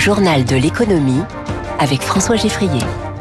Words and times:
journal 0.00 0.46
de 0.46 0.56
l'économie 0.56 1.20
avec 1.78 2.00
François 2.00 2.36
Geffrier. 2.36 2.80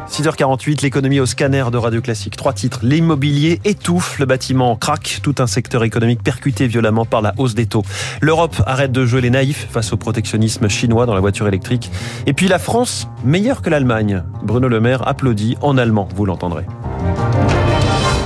6h48, 0.10 0.82
l'économie 0.82 1.20
au 1.20 1.26
scanner 1.26 1.66
de 1.72 1.78
Radio 1.78 2.00
Classique. 2.00 2.38
Trois 2.38 2.54
titres. 2.54 2.80
L'immobilier 2.84 3.60
étouffe, 3.66 4.18
le 4.18 4.26
bâtiment 4.26 4.78
craque, 4.78 5.20
tout 5.22 5.36
un 5.40 5.46
secteur 5.46 5.84
économique 5.84 6.24
percuté 6.24 6.68
violemment 6.68 7.04
par 7.04 7.22
la 7.22 7.34
hausse 7.38 7.54
des 7.54 7.66
taux. 7.66 7.84
L'Europe 8.22 8.56
arrête 8.66 8.94
de 8.94 9.06
jouer 9.06 9.20
les 9.20 9.30
naïfs 9.30 9.68
face 9.70 9.92
au 9.92 9.98
protectionnisme 9.98 10.70
chinois 10.70 11.06
dans 11.06 11.14
la 11.14 11.20
voiture 11.20 11.50
électrique. 11.50 11.92
Et 12.26 12.32
puis 12.32 12.48
la 12.48 12.60
France, 12.60 13.10
meilleure 13.26 13.62
que 13.62 13.70
l'Allemagne. 13.70 14.24
Bruno 14.42 14.70
Le 14.70 14.80
Maire 14.80 15.06
applaudit 15.06 15.58
en 15.62 15.78
allemand, 15.78 16.08
vous 16.16 16.26
l'entendrez. 16.26 16.66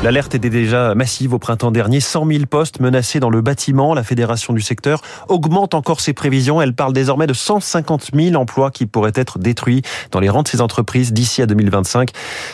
L'alerte 0.04 0.36
était 0.36 0.50
déjà 0.50 0.96
massive 0.96 1.34
au 1.34 1.40
printemps 1.40 1.72
dernier. 1.72 2.02
100 2.02 2.28
000 2.28 2.46
postes 2.46 2.82
menacés 2.82 3.22
dans 3.22 3.30
le 3.30 3.40
bâtiment. 3.40 3.94
La 3.94 4.04
fédération 4.04 4.52
du 4.52 4.60
secteur 4.60 5.02
augmente 5.30 5.74
encore 5.74 6.02
ses 6.02 6.12
prévisions. 6.12 6.62
Elle 6.62 6.74
parle 6.74 6.92
désormais 6.92 7.26
de 7.26 7.32
150 7.32 8.10
000 8.14 8.36
emplois 8.36 8.70
qui 8.70 8.86
pourraient 8.86 9.14
être 9.16 9.40
détruits 9.40 9.82
dans 10.12 10.20
les 10.20 10.28
rangs 10.28 10.44
de 10.44 10.50
ces 10.50 10.60
entreprises 10.60 11.14
d'ici 11.14 11.42
à 11.42 11.46
2025. 11.46 12.10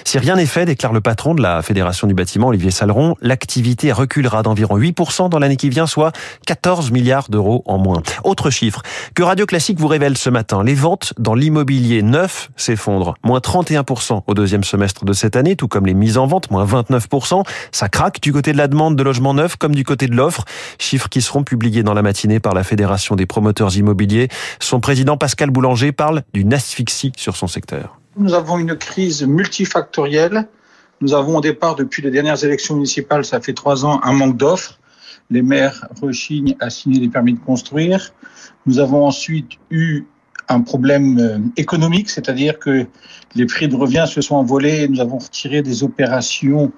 Si 0.06 0.20
rien 0.20 0.36
n'est 0.36 0.46
fait, 0.46 0.66
déclare 0.66 0.94
le 0.94 1.02
patron 1.02 1.34
de 1.34 1.42
la 1.42 1.64
fédération 1.64 2.06
du 2.06 2.14
bâtiment, 2.14 2.50
Olivier 2.50 2.70
Saleron, 2.70 3.16
l'activité 3.20 3.92
reculera 3.92 4.44
d'environ 4.44 4.78
8% 4.78 5.30
dans 5.30 5.40
l'année 5.40 5.58
qui 5.58 5.70
vient, 5.70 5.88
soit 5.88 6.12
14 6.46 6.92
milliards 6.92 7.30
d'euros 7.30 7.64
en 7.66 7.80
moins. 7.80 8.04
Autre 8.24 8.52
chiffre 8.52 8.84
que 9.16 9.24
Radio 9.24 9.48
Classique 9.48 9.80
vous 9.80 9.88
révèle 9.88 10.20
ce 10.20 10.30
matin. 10.30 10.64
Les 10.64 10.76
ventes 10.76 11.16
dans 11.18 11.34
l'immobilier 11.34 12.04
neuf 12.04 12.52
s'effondrent. 12.58 13.16
Moins 13.24 13.40
31% 13.40 14.22
au 14.28 14.34
deuxième 14.36 14.64
semestre 14.64 15.04
de 15.04 15.14
cette 15.14 15.36
année, 15.36 15.56
tout 15.56 15.68
comme 15.68 15.88
les 15.88 15.96
mises 15.96 16.20
en 16.20 16.28
vente, 16.28 16.52
moins 16.52 16.64
29%. 16.64 17.39
Ça 17.72 17.90
craque 17.90 18.22
du 18.22 18.34
côté 18.34 18.52
de 18.52 18.58
la 18.58 18.68
demande 18.68 18.96
de 18.96 19.04
logements 19.04 19.34
neufs 19.34 19.56
comme 19.56 19.76
du 19.76 19.84
côté 19.84 20.08
de 20.08 20.16
l'offre. 20.16 20.46
Chiffres 20.78 21.10
qui 21.10 21.22
seront 21.22 21.44
publiés 21.44 21.84
dans 21.84 21.94
la 21.94 22.02
matinée 22.02 22.40
par 22.40 22.54
la 22.54 22.64
Fédération 22.64 23.16
des 23.16 23.26
promoteurs 23.26 23.76
immobiliers. 23.76 24.30
Son 24.60 24.80
président 24.80 25.18
Pascal 25.18 25.50
Boulanger 25.50 25.92
parle 25.92 26.24
d'une 26.34 26.54
asphyxie 26.54 27.12
sur 27.16 27.36
son 27.36 27.48
secteur. 27.48 28.00
Nous 28.18 28.34
avons 28.34 28.58
une 28.58 28.76
crise 28.76 29.24
multifactorielle. 29.24 30.48
Nous 31.02 31.14
avons 31.14 31.38
au 31.38 31.42
départ, 31.42 31.76
depuis 31.76 32.02
les 32.02 32.12
dernières 32.12 32.44
élections 32.44 32.76
municipales, 32.76 33.24
ça 33.24 33.40
fait 33.40 33.54
trois 33.54 33.86
ans, 33.86 34.02
un 34.04 34.12
manque 34.12 34.38
d'offres. 34.38 34.80
Les 35.30 35.42
maires 35.42 35.88
rechignent 36.02 36.56
à 36.60 36.70
signer 36.70 37.00
les 37.00 37.08
permis 37.08 37.34
de 37.34 37.40
construire. 37.40 38.14
Nous 38.66 38.80
avons 38.80 39.06
ensuite 39.06 39.52
eu 39.70 40.06
un 40.50 40.62
problème 40.62 41.20
euh, 41.20 41.38
économique, 41.56 42.10
c'est-à-dire 42.10 42.58
que 42.60 42.88
les 43.36 43.46
prix 43.46 43.68
de 43.68 43.76
revient 43.76 44.06
se 44.08 44.22
sont 44.22 44.36
envolés 44.36 44.88
nous 44.88 45.00
avons 45.00 45.20
retiré 45.20 45.62
des 45.62 45.84
opérations 45.84 46.72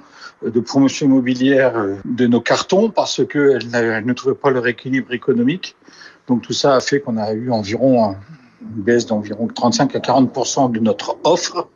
de 0.44 0.59
promotion 0.59 1.08
immobilière 1.08 1.78
euh, 1.78 1.95
de 2.06 2.28
nos 2.28 2.42
cartons 2.42 2.89
parce 2.89 3.25
qu'elles 3.25 3.70
ne 3.70 4.14
trouvaient 4.14 4.36
pas 4.36 4.50
leur 4.50 4.67
équilibre 4.67 5.14
économique. 5.14 5.75
Donc 6.28 6.42
tout 6.42 6.53
ça 6.53 6.75
a 6.75 6.80
fait 6.80 7.00
qu'on 7.00 7.17
a 7.17 7.33
eu 7.33 7.52
environ 7.52 8.16
une 8.61 8.83
baisse 8.83 9.06
d'environ 9.06 9.48
35 9.48 9.95
à 9.95 10.00
40% 10.00 10.72
de 10.72 10.80
notre 10.80 11.17
offre. 11.23 11.67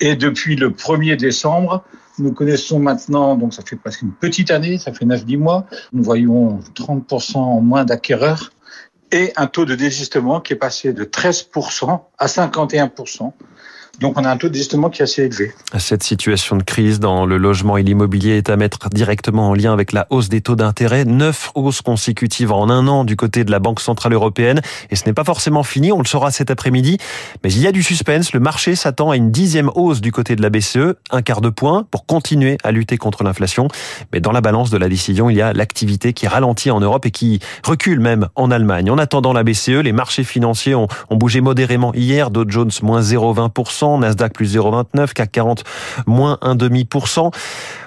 Et 0.00 0.16
depuis 0.16 0.56
le 0.56 0.70
1er 0.70 1.16
décembre, 1.16 1.84
nous 2.18 2.32
connaissons 2.32 2.80
maintenant, 2.80 3.36
donc 3.36 3.54
ça 3.54 3.62
fait 3.62 3.76
presque 3.76 4.02
une 4.02 4.12
petite 4.12 4.50
année, 4.50 4.78
ça 4.78 4.92
fait 4.92 5.04
9-10 5.04 5.38
mois, 5.38 5.66
nous 5.92 6.02
voyons 6.02 6.58
30 6.74 7.12
en 7.34 7.60
moins 7.60 7.84
d'acquéreurs 7.84 8.50
et 9.12 9.32
un 9.36 9.46
taux 9.46 9.64
de 9.64 9.74
désistement 9.74 10.40
qui 10.40 10.52
est 10.52 10.56
passé 10.56 10.92
de 10.92 11.04
13% 11.04 12.00
à 12.18 12.28
51 12.28 12.90
donc 14.00 14.18
on 14.18 14.24
a 14.24 14.30
un 14.30 14.36
taux 14.36 14.48
d'ajustement 14.48 14.90
qui 14.90 15.02
est 15.02 15.04
assez 15.04 15.24
élevé. 15.24 15.52
Cette 15.76 16.04
situation 16.04 16.56
de 16.56 16.62
crise 16.62 17.00
dans 17.00 17.26
le 17.26 17.36
logement 17.36 17.76
et 17.76 17.82
l'immobilier 17.82 18.36
est 18.36 18.48
à 18.48 18.56
mettre 18.56 18.88
directement 18.90 19.48
en 19.48 19.54
lien 19.54 19.72
avec 19.72 19.92
la 19.92 20.06
hausse 20.10 20.28
des 20.28 20.40
taux 20.40 20.54
d'intérêt. 20.54 21.04
Neuf 21.04 21.50
hausses 21.56 21.82
consécutives 21.82 22.52
en 22.52 22.70
un 22.70 22.86
an 22.86 23.04
du 23.04 23.16
côté 23.16 23.42
de 23.42 23.50
la 23.50 23.58
Banque 23.58 23.80
Centrale 23.80 24.12
Européenne. 24.12 24.60
Et 24.90 24.96
ce 24.96 25.04
n'est 25.06 25.12
pas 25.12 25.24
forcément 25.24 25.64
fini, 25.64 25.90
on 25.90 25.98
le 25.98 26.06
saura 26.06 26.30
cet 26.30 26.50
après-midi. 26.50 26.98
Mais 27.42 27.52
il 27.52 27.60
y 27.60 27.66
a 27.66 27.72
du 27.72 27.82
suspense. 27.82 28.32
Le 28.32 28.40
marché 28.40 28.76
s'attend 28.76 29.10
à 29.10 29.16
une 29.16 29.32
dixième 29.32 29.70
hausse 29.74 30.00
du 30.00 30.12
côté 30.12 30.36
de 30.36 30.42
la 30.42 30.50
BCE, 30.50 30.94
un 31.10 31.22
quart 31.22 31.40
de 31.40 31.50
point, 31.50 31.84
pour 31.90 32.06
continuer 32.06 32.56
à 32.62 32.70
lutter 32.70 32.98
contre 32.98 33.24
l'inflation. 33.24 33.66
Mais 34.12 34.20
dans 34.20 34.32
la 34.32 34.40
balance 34.40 34.70
de 34.70 34.78
la 34.78 34.88
décision, 34.88 35.28
il 35.28 35.36
y 35.36 35.42
a 35.42 35.52
l'activité 35.52 36.12
qui 36.12 36.28
ralentit 36.28 36.70
en 36.70 36.78
Europe 36.78 37.04
et 37.06 37.10
qui 37.10 37.40
recule 37.64 37.98
même 37.98 38.28
en 38.36 38.52
Allemagne. 38.52 38.92
En 38.92 38.98
attendant 38.98 39.32
la 39.32 39.42
BCE, 39.42 39.82
les 39.82 39.92
marchés 39.92 40.24
financiers 40.24 40.76
ont, 40.76 40.86
ont 41.10 41.16
bougé 41.16 41.40
modérément 41.40 41.92
hier. 41.94 42.30
Dow 42.30 42.44
Jones 42.48 42.70
moins 42.82 43.00
0,20%. 43.00 43.87
Nasdaq 43.96 44.34
plus 44.34 44.56
0,29, 44.56 45.14
CAC 45.14 45.38
40 45.38 45.64
moins 46.06 46.38
1,5%. 46.42 47.30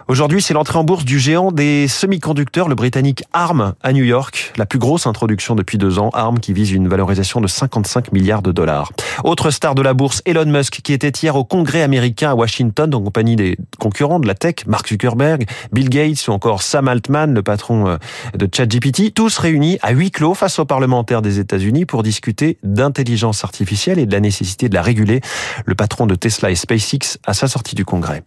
Aujourd'hui, 0.07 0.41
c'est 0.41 0.53
l'entrée 0.53 0.77
en 0.77 0.83
bourse 0.83 1.05
du 1.05 1.19
géant 1.19 1.51
des 1.51 1.87
semi-conducteurs, 1.87 2.67
le 2.67 2.75
britannique 2.75 3.23
ARM 3.33 3.73
à 3.81 3.93
New 3.93 4.03
York. 4.03 4.53
La 4.57 4.65
plus 4.65 4.79
grosse 4.79 5.07
introduction 5.07 5.55
depuis 5.55 5.77
deux 5.77 5.99
ans. 5.99 6.09
ARM 6.13 6.39
qui 6.39 6.53
vise 6.53 6.71
une 6.71 6.87
valorisation 6.87 7.39
de 7.39 7.47
55 7.47 8.11
milliards 8.11 8.41
de 8.41 8.51
dollars. 8.51 8.91
Autre 9.23 9.51
star 9.51 9.75
de 9.75 9.81
la 9.81 9.93
bourse, 9.93 10.21
Elon 10.25 10.45
Musk, 10.45 10.81
qui 10.81 10.93
était 10.93 11.09
hier 11.09 11.35
au 11.35 11.43
Congrès 11.43 11.81
américain 11.81 12.31
à 12.31 12.35
Washington, 12.35 12.93
en 12.93 13.01
compagnie 13.01 13.35
des 13.35 13.57
concurrents 13.79 14.19
de 14.19 14.27
la 14.27 14.35
tech, 14.35 14.65
Mark 14.67 14.89
Zuckerberg, 14.89 15.45
Bill 15.71 15.89
Gates 15.89 16.27
ou 16.27 16.31
encore 16.31 16.61
Sam 16.61 16.87
Altman, 16.87 17.33
le 17.33 17.43
patron 17.43 17.87
euh, 17.87 17.97
de 18.35 18.49
ChatGPT, 18.51 19.13
tous 19.13 19.37
réunis 19.37 19.77
à 19.81 19.91
huis 19.91 20.11
clos 20.11 20.33
face 20.33 20.59
aux 20.59 20.65
parlementaires 20.65 21.21
des 21.21 21.39
États-Unis 21.39 21.85
pour 21.85 22.03
discuter 22.03 22.57
d'intelligence 22.63 23.43
artificielle 23.43 23.99
et 23.99 24.05
de 24.05 24.11
la 24.11 24.19
nécessité 24.19 24.67
de 24.67 24.75
la 24.75 24.81
réguler. 24.81 25.21
Le 25.65 25.75
patron 25.75 26.07
de 26.07 26.15
Tesla 26.15 26.51
et 26.51 26.55
SpaceX 26.55 27.19
à 27.25 27.33
sa 27.33 27.47
sortie 27.47 27.75
du 27.75 27.85
Congrès. 27.85 28.23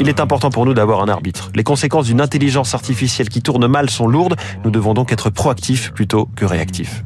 Il 0.00 0.08
est 0.08 0.20
important 0.20 0.50
pour 0.50 0.64
nous 0.64 0.74
d'avoir 0.74 1.02
un 1.02 1.08
arbitre. 1.08 1.50
Les 1.54 1.64
conséquences 1.64 2.06
d'une 2.06 2.20
intelligence 2.20 2.74
artificielle 2.74 3.28
qui 3.28 3.42
tourne 3.42 3.66
mal 3.66 3.90
sont 3.90 4.06
lourdes. 4.06 4.36
Nous 4.64 4.70
devons 4.70 4.94
donc 4.94 5.12
être 5.12 5.30
proactifs 5.30 5.92
plutôt 5.92 6.28
que 6.36 6.44
réactifs. 6.44 7.04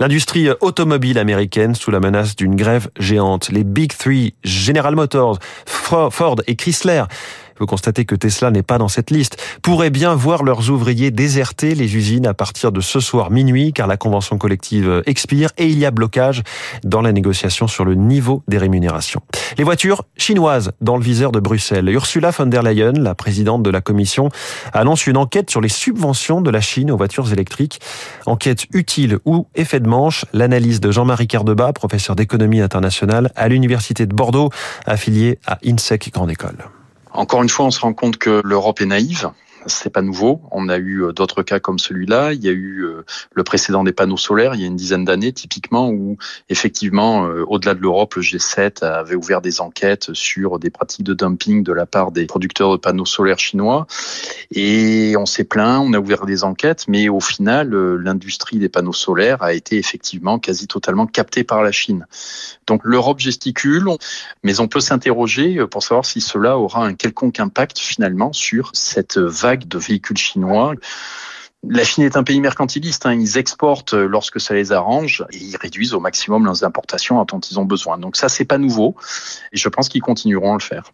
L'industrie 0.00 0.48
automobile 0.60 1.18
américaine 1.18 1.74
sous 1.74 1.90
la 1.90 2.00
menace 2.00 2.36
d'une 2.36 2.54
grève 2.54 2.90
géante. 2.98 3.50
Les 3.50 3.64
Big 3.64 3.96
Three, 3.96 4.34
General 4.44 4.94
Motors, 4.94 5.38
Ford 5.66 6.36
et 6.46 6.56
Chrysler 6.56 7.04
vous 7.58 7.66
constatez 7.66 8.04
que 8.04 8.14
Tesla 8.14 8.50
n'est 8.50 8.62
pas 8.62 8.78
dans 8.78 8.88
cette 8.88 9.10
liste, 9.10 9.36
pourraient 9.62 9.90
bien 9.90 10.14
voir 10.14 10.42
leurs 10.42 10.70
ouvriers 10.70 11.10
déserter 11.10 11.74
les 11.74 11.96
usines 11.96 12.26
à 12.26 12.34
partir 12.34 12.72
de 12.72 12.80
ce 12.80 13.00
soir 13.00 13.30
minuit, 13.30 13.72
car 13.72 13.86
la 13.86 13.96
convention 13.96 14.38
collective 14.38 15.02
expire 15.06 15.50
et 15.58 15.66
il 15.66 15.78
y 15.78 15.86
a 15.86 15.90
blocage 15.90 16.42
dans 16.84 17.00
la 17.00 17.12
négociation 17.12 17.66
sur 17.66 17.84
le 17.84 17.94
niveau 17.94 18.42
des 18.48 18.58
rémunérations. 18.58 19.20
Les 19.56 19.64
voitures 19.64 20.04
chinoises 20.16 20.72
dans 20.80 20.96
le 20.96 21.02
viseur 21.02 21.32
de 21.32 21.40
Bruxelles. 21.40 21.88
Ursula 21.88 22.30
von 22.30 22.46
der 22.46 22.62
Leyen, 22.62 22.92
la 22.92 23.14
présidente 23.14 23.62
de 23.62 23.70
la 23.70 23.80
commission, 23.80 24.30
annonce 24.72 25.06
une 25.06 25.16
enquête 25.16 25.50
sur 25.50 25.60
les 25.60 25.68
subventions 25.68 26.40
de 26.40 26.50
la 26.50 26.60
Chine 26.60 26.90
aux 26.90 26.96
voitures 26.96 27.32
électriques. 27.32 27.80
Enquête 28.26 28.66
utile 28.72 29.18
ou 29.24 29.46
effet 29.54 29.80
de 29.80 29.88
manche, 29.88 30.24
l'analyse 30.32 30.80
de 30.80 30.90
Jean-Marie 30.90 31.28
Cardeba, 31.28 31.72
professeur 31.72 32.16
d'économie 32.16 32.60
internationale 32.60 33.30
à 33.36 33.48
l'université 33.48 34.06
de 34.06 34.14
Bordeaux, 34.14 34.50
affilié 34.86 35.38
à 35.46 35.58
INSEC 35.64 36.10
Grande 36.12 36.30
École. 36.30 36.77
Encore 37.12 37.42
une 37.42 37.48
fois, 37.48 37.66
on 37.66 37.70
se 37.70 37.80
rend 37.80 37.94
compte 37.94 38.18
que 38.18 38.42
l'Europe 38.44 38.80
est 38.80 38.86
naïve 38.86 39.30
c'est 39.66 39.90
pas 39.90 40.02
nouveau. 40.02 40.40
On 40.50 40.68
a 40.68 40.76
eu 40.78 41.04
euh, 41.04 41.12
d'autres 41.12 41.42
cas 41.42 41.60
comme 41.60 41.78
celui-là. 41.78 42.32
Il 42.32 42.42
y 42.42 42.48
a 42.48 42.52
eu 42.52 42.84
euh, 42.84 43.04
le 43.32 43.44
précédent 43.44 43.84
des 43.84 43.92
panneaux 43.92 44.16
solaires 44.16 44.54
il 44.54 44.60
y 44.60 44.64
a 44.64 44.66
une 44.66 44.76
dizaine 44.76 45.04
d'années, 45.04 45.32
typiquement, 45.32 45.90
où 45.90 46.16
effectivement, 46.48 47.26
euh, 47.26 47.44
au-delà 47.46 47.74
de 47.74 47.80
l'Europe, 47.80 48.14
le 48.14 48.22
G7 48.22 48.84
avait 48.84 49.14
ouvert 49.14 49.40
des 49.40 49.60
enquêtes 49.60 50.12
sur 50.14 50.58
des 50.58 50.70
pratiques 50.70 51.04
de 51.04 51.14
dumping 51.14 51.62
de 51.62 51.72
la 51.72 51.86
part 51.86 52.12
des 52.12 52.26
producteurs 52.26 52.72
de 52.72 52.76
panneaux 52.76 53.04
solaires 53.04 53.38
chinois. 53.38 53.86
Et 54.50 55.14
on 55.18 55.26
s'est 55.26 55.44
plaint, 55.44 55.82
on 55.84 55.92
a 55.92 55.98
ouvert 55.98 56.26
des 56.26 56.44
enquêtes, 56.44 56.86
mais 56.88 57.08
au 57.08 57.20
final, 57.20 57.74
l'industrie 57.96 58.58
des 58.58 58.68
panneaux 58.68 58.92
solaires 58.92 59.42
a 59.42 59.52
été 59.52 59.76
effectivement 59.76 60.38
quasi 60.38 60.66
totalement 60.66 61.06
captée 61.06 61.44
par 61.44 61.62
la 61.62 61.72
Chine. 61.72 62.06
Donc 62.66 62.82
l'Europe 62.84 63.18
gesticule, 63.18 63.88
mais 64.42 64.60
on 64.60 64.68
peut 64.68 64.80
s'interroger 64.80 65.66
pour 65.70 65.82
savoir 65.82 66.04
si 66.04 66.20
cela 66.20 66.58
aura 66.58 66.84
un 66.84 66.94
quelconque 66.94 67.40
impact 67.40 67.78
finalement 67.78 68.32
sur 68.32 68.70
cette 68.74 69.18
vague 69.18 69.47
de 69.56 69.78
véhicules 69.78 70.18
chinois. 70.18 70.74
La 71.68 71.82
Chine 71.84 72.04
est 72.04 72.16
un 72.16 72.22
pays 72.22 72.40
mercantiliste, 72.40 73.06
hein. 73.06 73.14
ils 73.14 73.36
exportent 73.36 73.94
lorsque 73.94 74.40
ça 74.40 74.54
les 74.54 74.70
arrange 74.70 75.24
et 75.32 75.38
ils 75.38 75.56
réduisent 75.56 75.92
au 75.92 76.00
maximum 76.00 76.44
leurs 76.44 76.62
importations 76.62 77.24
dont 77.24 77.40
ils 77.40 77.58
ont 77.58 77.64
besoin. 77.64 77.98
Donc 77.98 78.16
ça, 78.16 78.28
c'est 78.28 78.44
pas 78.44 78.58
nouveau 78.58 78.94
et 79.52 79.56
je 79.56 79.68
pense 79.68 79.88
qu'ils 79.88 80.02
continueront 80.02 80.52
à 80.52 80.58
le 80.58 80.62
faire. 80.62 80.92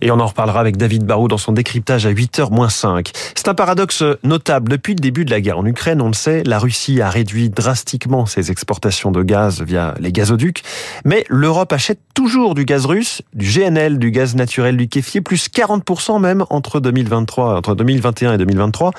Et 0.00 0.10
on 0.10 0.20
en 0.20 0.26
reparlera 0.26 0.60
avec 0.60 0.76
David 0.76 1.04
Barou 1.04 1.28
dans 1.28 1.38
son 1.38 1.52
décryptage 1.52 2.06
à 2.06 2.12
8h 2.12 2.68
5. 2.70 3.10
C'est 3.34 3.48
un 3.48 3.54
paradoxe 3.54 4.02
notable. 4.22 4.70
Depuis 4.70 4.94
le 4.94 5.00
début 5.00 5.24
de 5.24 5.30
la 5.30 5.40
guerre 5.40 5.58
en 5.58 5.66
Ukraine, 5.66 6.00
on 6.00 6.08
le 6.08 6.14
sait, 6.14 6.42
la 6.44 6.58
Russie 6.58 7.00
a 7.00 7.10
réduit 7.10 7.50
drastiquement 7.50 8.26
ses 8.26 8.50
exportations 8.50 9.10
de 9.10 9.22
gaz 9.22 9.62
via 9.62 9.94
les 9.98 10.12
gazoducs. 10.12 10.62
Mais 11.04 11.24
l'Europe 11.28 11.72
achète 11.72 12.00
toujours 12.14 12.54
du 12.54 12.64
gaz 12.64 12.86
russe, 12.86 13.22
du 13.34 13.46
GNL, 13.46 13.98
du 13.98 14.10
gaz 14.10 14.34
naturel 14.34 14.76
liquéfié, 14.76 15.20
plus 15.20 15.48
40% 15.48 16.20
même 16.20 16.44
entre 16.50 16.80
2023, 16.80 17.56
entre 17.56 17.74
2021 17.74 18.34
et 18.34 18.38
2023. 18.38 18.92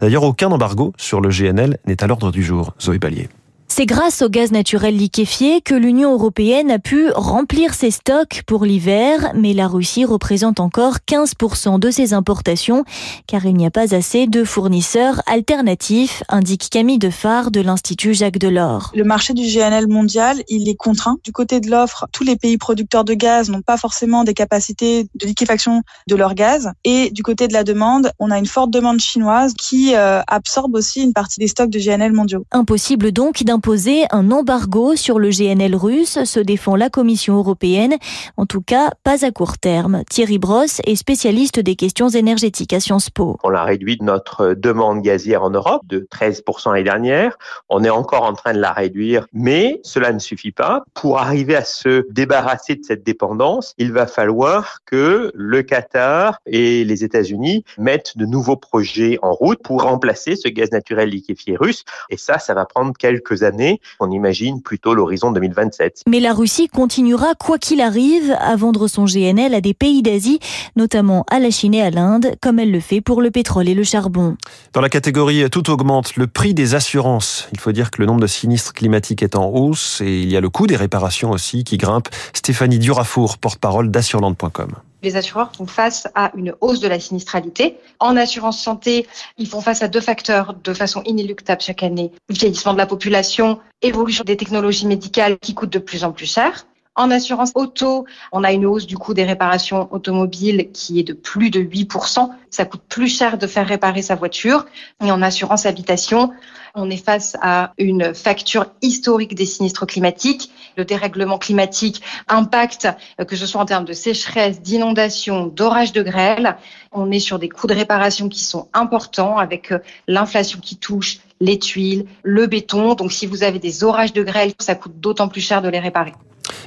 D'ailleurs, 0.00 0.24
aucun 0.24 0.50
embargo 0.50 0.92
sur 0.96 1.20
le 1.20 1.28
GNL 1.30 1.78
n'est 1.86 2.02
à 2.02 2.06
l'ordre 2.06 2.30
du 2.30 2.42
jour. 2.42 2.74
Zoé 2.80 2.98
Ballier. 2.98 3.28
C'est 3.76 3.84
grâce 3.84 4.22
au 4.22 4.30
gaz 4.30 4.52
naturel 4.52 4.96
liquéfié 4.96 5.60
que 5.60 5.74
l'Union 5.74 6.14
européenne 6.14 6.70
a 6.70 6.78
pu 6.78 7.10
remplir 7.14 7.74
ses 7.74 7.90
stocks 7.90 8.42
pour 8.46 8.64
l'hiver, 8.64 9.32
mais 9.34 9.52
la 9.52 9.68
Russie 9.68 10.06
représente 10.06 10.60
encore 10.60 10.94
15% 11.06 11.78
de 11.78 11.90
ses 11.90 12.14
importations, 12.14 12.84
car 13.26 13.44
il 13.44 13.54
n'y 13.54 13.66
a 13.66 13.70
pas 13.70 13.94
assez 13.94 14.28
de 14.28 14.44
fournisseurs 14.44 15.20
alternatifs, 15.26 16.22
indique 16.30 16.70
Camille 16.70 16.96
Dephare 16.96 17.50
de 17.50 17.60
l'Institut 17.60 18.14
Jacques 18.14 18.38
Delors. 18.38 18.92
Le 18.94 19.04
marché 19.04 19.34
du 19.34 19.42
GNL 19.42 19.88
mondial, 19.88 20.42
il 20.48 20.70
est 20.70 20.74
contraint. 20.74 21.18
Du 21.22 21.32
côté 21.32 21.60
de 21.60 21.70
l'offre, 21.70 22.06
tous 22.12 22.24
les 22.24 22.36
pays 22.36 22.56
producteurs 22.56 23.04
de 23.04 23.12
gaz 23.12 23.50
n'ont 23.50 23.60
pas 23.60 23.76
forcément 23.76 24.24
des 24.24 24.32
capacités 24.32 25.06
de 25.14 25.26
liquéfaction 25.26 25.82
de 26.08 26.16
leur 26.16 26.34
gaz. 26.34 26.70
Et 26.84 27.10
du 27.10 27.22
côté 27.22 27.46
de 27.46 27.52
la 27.52 27.62
demande, 27.62 28.10
on 28.20 28.30
a 28.30 28.38
une 28.38 28.46
forte 28.46 28.70
demande 28.70 29.00
chinoise 29.00 29.52
qui 29.52 29.94
euh, 29.94 30.22
absorbe 30.28 30.76
aussi 30.76 31.02
une 31.02 31.12
partie 31.12 31.40
des 31.40 31.48
stocks 31.48 31.68
de 31.68 31.78
GNL 31.78 32.14
mondiaux. 32.14 32.46
Impossible 32.52 33.12
donc 33.12 33.42
d'imposer 33.66 34.04
un 34.12 34.30
embargo 34.30 34.94
sur 34.94 35.18
le 35.18 35.30
GNL 35.30 35.74
russe, 35.74 36.22
se 36.22 36.38
défend 36.38 36.76
la 36.76 36.88
Commission 36.88 37.36
européenne. 37.36 37.96
En 38.36 38.46
tout 38.46 38.60
cas, 38.60 38.92
pas 39.02 39.24
à 39.24 39.32
court 39.32 39.58
terme. 39.58 40.04
Thierry 40.08 40.38
Brosse 40.38 40.80
est 40.84 40.94
spécialiste 40.94 41.58
des 41.58 41.74
questions 41.74 42.08
énergétiques 42.08 42.72
à 42.72 42.78
Sciences 42.78 43.10
Po. 43.10 43.38
On 43.42 43.52
a 43.52 43.64
réduit 43.64 43.98
notre 44.00 44.54
demande 44.54 45.02
gazière 45.02 45.42
en 45.42 45.50
Europe 45.50 45.82
de 45.86 46.06
13% 46.12 46.70
l'année 46.70 46.84
dernière. 46.84 47.38
On 47.68 47.82
est 47.82 47.90
encore 47.90 48.22
en 48.22 48.34
train 48.34 48.54
de 48.54 48.60
la 48.60 48.72
réduire, 48.72 49.26
mais 49.32 49.80
cela 49.82 50.12
ne 50.12 50.20
suffit 50.20 50.52
pas. 50.52 50.84
Pour 50.94 51.18
arriver 51.18 51.56
à 51.56 51.64
se 51.64 52.06
débarrasser 52.12 52.76
de 52.76 52.84
cette 52.84 53.02
dépendance, 53.02 53.74
il 53.78 53.90
va 53.90 54.06
falloir 54.06 54.78
que 54.86 55.32
le 55.34 55.62
Qatar 55.62 56.38
et 56.46 56.84
les 56.84 57.02
États-Unis 57.02 57.64
mettent 57.78 58.16
de 58.16 58.26
nouveaux 58.26 58.56
projets 58.56 59.18
en 59.22 59.32
route 59.32 59.60
pour 59.64 59.82
remplacer 59.82 60.36
ce 60.36 60.48
gaz 60.48 60.70
naturel 60.70 61.08
liquéfié 61.08 61.56
russe. 61.56 61.84
Et 62.10 62.16
ça, 62.16 62.38
ça 62.38 62.54
va 62.54 62.64
prendre 62.64 62.92
quelques 62.96 63.42
années. 63.42 63.55
On 64.00 64.10
imagine 64.10 64.62
plutôt 64.62 64.94
l'horizon 64.94 65.32
2027. 65.32 66.02
Mais 66.08 66.20
la 66.20 66.32
Russie 66.32 66.68
continuera, 66.68 67.34
quoi 67.34 67.58
qu'il 67.58 67.80
arrive, 67.80 68.36
à 68.38 68.56
vendre 68.56 68.88
son 68.88 69.04
GNL 69.04 69.54
à 69.54 69.60
des 69.60 69.74
pays 69.74 70.02
d'Asie, 70.02 70.38
notamment 70.76 71.24
à 71.30 71.38
la 71.38 71.50
Chine 71.50 71.74
et 71.74 71.82
à 71.82 71.90
l'Inde, 71.90 72.34
comme 72.40 72.58
elle 72.58 72.70
le 72.70 72.80
fait 72.80 73.00
pour 73.00 73.22
le 73.22 73.30
pétrole 73.30 73.68
et 73.68 73.74
le 73.74 73.84
charbon. 73.84 74.36
Dans 74.72 74.80
la 74.80 74.88
catégorie 74.88 75.48
Tout 75.50 75.70
augmente, 75.70 76.16
le 76.16 76.26
prix 76.26 76.54
des 76.54 76.74
assurances. 76.74 77.48
Il 77.52 77.60
faut 77.60 77.72
dire 77.72 77.90
que 77.90 78.00
le 78.00 78.06
nombre 78.06 78.20
de 78.20 78.26
sinistres 78.26 78.72
climatiques 78.72 79.22
est 79.22 79.36
en 79.36 79.48
hausse 79.48 80.00
et 80.04 80.20
il 80.22 80.30
y 80.30 80.36
a 80.36 80.40
le 80.40 80.50
coût 80.50 80.66
des 80.66 80.76
réparations 80.76 81.30
aussi 81.30 81.64
qui 81.64 81.76
grimpe. 81.76 82.08
Stéphanie 82.32 82.78
Durafour, 82.78 83.38
porte-parole 83.38 83.90
d'assurland.com 83.90 84.72
les 85.06 85.16
assureurs 85.16 85.52
font 85.56 85.66
face 85.66 86.08
à 86.14 86.32
une 86.36 86.54
hausse 86.60 86.80
de 86.80 86.88
la 86.88 86.98
sinistralité. 86.98 87.78
En 88.00 88.16
assurance 88.16 88.60
santé, 88.60 89.06
ils 89.38 89.46
font 89.46 89.60
face 89.60 89.82
à 89.82 89.88
deux 89.88 90.00
facteurs 90.00 90.54
de 90.54 90.74
façon 90.74 91.02
inéluctable 91.04 91.60
chaque 91.60 91.84
année. 91.84 92.10
Vieillissement 92.28 92.72
de 92.72 92.78
la 92.78 92.86
population, 92.86 93.60
évolution 93.82 94.24
des 94.24 94.36
technologies 94.36 94.86
médicales 94.86 95.38
qui 95.38 95.54
coûtent 95.54 95.72
de 95.72 95.78
plus 95.78 96.02
en 96.02 96.10
plus 96.12 96.26
cher. 96.26 96.66
En 96.98 97.10
assurance 97.10 97.52
auto, 97.54 98.06
on 98.32 98.42
a 98.42 98.52
une 98.52 98.64
hausse 98.64 98.86
du 98.86 98.96
coût 98.96 99.12
des 99.12 99.24
réparations 99.24 99.86
automobiles 99.92 100.70
qui 100.72 100.98
est 100.98 101.02
de 101.02 101.12
plus 101.12 101.50
de 101.50 101.60
8%. 101.60 102.30
Ça 102.48 102.64
coûte 102.64 102.80
plus 102.88 103.08
cher 103.08 103.36
de 103.36 103.46
faire 103.46 103.66
réparer 103.66 104.00
sa 104.00 104.14
voiture. 104.14 104.64
Et 105.04 105.12
en 105.12 105.20
assurance 105.20 105.66
habitation, 105.66 106.32
on 106.74 106.88
est 106.88 107.04
face 107.04 107.36
à 107.42 107.74
une 107.76 108.14
facture 108.14 108.66
historique 108.80 109.34
des 109.34 109.44
sinistres 109.44 109.86
climatiques. 109.86 110.50
Le 110.78 110.86
dérèglement 110.86 111.36
climatique 111.36 112.00
impacte, 112.28 112.88
que 113.28 113.36
ce 113.36 113.44
soit 113.44 113.60
en 113.60 113.66
termes 113.66 113.84
de 113.84 113.92
sécheresse, 113.92 114.62
d'inondation, 114.62 115.48
d'orage 115.48 115.92
de 115.92 116.02
grêle. 116.02 116.56
On 116.92 117.10
est 117.10 117.20
sur 117.20 117.38
des 117.38 117.50
coûts 117.50 117.66
de 117.66 117.74
réparation 117.74 118.30
qui 118.30 118.42
sont 118.42 118.68
importants 118.72 119.36
avec 119.36 119.70
euh, 119.70 119.80
l'inflation 120.08 120.60
qui 120.60 120.76
touche 120.76 121.18
les 121.40 121.58
tuiles, 121.58 122.06
le 122.22 122.46
béton. 122.46 122.94
Donc 122.94 123.12
si 123.12 123.26
vous 123.26 123.42
avez 123.42 123.58
des 123.58 123.84
orages 123.84 124.14
de 124.14 124.22
grêle, 124.22 124.52
ça 124.58 124.74
coûte 124.74 124.98
d'autant 124.98 125.28
plus 125.28 125.42
cher 125.42 125.60
de 125.60 125.68
les 125.68 125.78
réparer. 125.78 126.14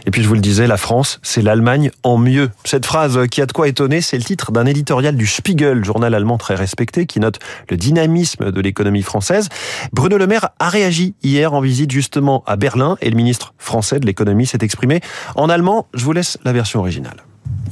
Et 0.05 0.11
puis 0.11 0.23
je 0.23 0.27
vous 0.27 0.33
le 0.33 0.39
disais, 0.39 0.67
la 0.67 0.77
France, 0.77 1.19
c'est 1.23 1.41
l'Allemagne 1.41 1.91
en 2.03 2.17
mieux. 2.17 2.49
Cette 2.65 2.85
phrase 2.85 3.19
qui 3.29 3.41
a 3.41 3.45
de 3.45 3.51
quoi 3.51 3.67
étonner, 3.67 4.01
c'est 4.01 4.17
le 4.17 4.23
titre 4.23 4.51
d'un 4.51 4.65
éditorial 4.65 5.15
du 5.15 5.27
Spiegel, 5.27 5.83
journal 5.83 6.13
allemand 6.13 6.37
très 6.37 6.55
respecté, 6.55 7.05
qui 7.05 7.19
note 7.19 7.39
le 7.69 7.77
dynamisme 7.77 8.51
de 8.51 8.61
l'économie 8.61 9.03
française. 9.03 9.49
Bruno 9.93 10.17
Le 10.17 10.27
Maire 10.27 10.49
a 10.59 10.69
réagi 10.69 11.15
hier 11.23 11.53
en 11.53 11.61
visite 11.61 11.91
justement 11.91 12.43
à 12.45 12.55
Berlin 12.55 12.97
et 13.01 13.09
le 13.09 13.15
ministre 13.15 13.53
français 13.57 13.99
de 13.99 14.05
l'économie 14.05 14.45
s'est 14.45 14.59
exprimé 14.61 15.01
en 15.35 15.49
allemand. 15.49 15.87
Je 15.93 16.03
vous 16.03 16.13
laisse 16.13 16.37
la 16.43 16.53
version 16.53 16.79
originale. 16.79 17.17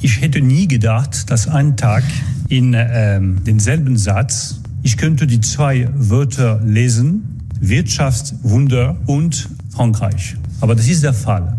Ich 0.00 0.20
hätte 0.20 0.40
nie 0.40 0.68
gedacht, 0.68 1.28
dass 1.30 1.48
ein 1.48 1.76
Tag 1.76 2.04
in 2.48 2.74
ähm, 2.74 3.42
denselben 3.44 3.96
Satz 3.96 4.60
ich 4.82 4.96
könnte 4.96 5.26
die 5.26 5.40
zwei 5.40 5.88
Wörter 5.94 6.60
lesen, 6.64 7.40
Wirtschaftswunder 7.60 8.96
und 9.06 9.48
Frankreich. 9.70 10.36
Aber 10.60 10.74
das 10.74 10.88
ist 10.88 11.02
der 11.02 11.12
Fall. 11.12 11.58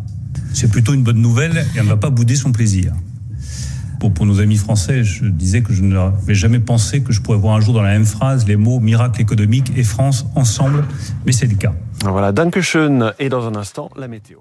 C'est 0.53 0.69
plutôt 0.69 0.93
une 0.93 1.03
bonne 1.03 1.21
nouvelle 1.21 1.65
et 1.75 1.81
on 1.81 1.83
ne 1.83 1.89
va 1.89 1.97
pas 1.97 2.09
bouder 2.09 2.35
son 2.35 2.51
plaisir. 2.51 2.93
Pour, 3.99 4.25
nos 4.25 4.39
amis 4.39 4.55
français, 4.55 5.03
je 5.03 5.25
disais 5.25 5.61
que 5.61 5.73
je 5.73 5.83
n'avais 5.83 6.33
jamais 6.33 6.59
pensé 6.59 7.01
que 7.01 7.11
je 7.11 7.21
pourrais 7.21 7.37
voir 7.37 7.57
un 7.57 7.59
jour 7.59 7.73
dans 7.73 7.81
la 7.81 7.91
même 7.91 8.05
phrase 8.05 8.47
les 8.47 8.55
mots 8.55 8.79
miracle 8.79 9.21
économique 9.21 9.73
et 9.75 9.83
France 9.83 10.25
ensemble, 10.35 10.85
mais 11.25 11.33
c'est 11.33 11.47
le 11.47 11.55
cas. 11.55 11.73
Voilà, 12.03 12.31
Dankeschön 12.31 13.13
et 13.19 13.27
dans 13.27 13.45
un 13.45 13.55
instant, 13.55 13.89
la 13.97 14.07
météo. 14.07 14.37